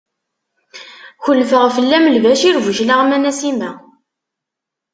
Kelfeɣ 1.23 1.63
fell-am 1.75 2.05
Lbacir 2.15 2.55
Buclaɣem 2.65 3.11
a 3.15 3.17
Nasima! 3.19 3.71